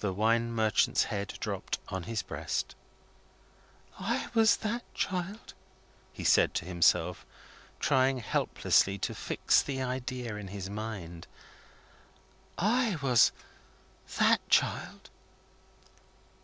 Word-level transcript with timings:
The 0.00 0.12
wine 0.12 0.50
merchant's 0.52 1.04
head 1.04 1.34
dropped 1.38 1.78
on 1.86 2.02
his 2.10 2.22
breast. 2.24 2.74
"I 4.00 4.26
was 4.34 4.56
that 4.56 4.82
child!" 4.94 5.54
he 6.12 6.24
said 6.24 6.54
to 6.54 6.64
himself, 6.64 7.24
trying 7.78 8.18
helplessly 8.18 8.98
to 8.98 9.14
fix 9.14 9.62
the 9.62 9.80
idea 9.80 10.34
in 10.34 10.48
his 10.48 10.68
mind. 10.68 11.28
"I 12.58 12.96
was 13.00 13.30
that 14.18 14.40
child!" 14.48 15.08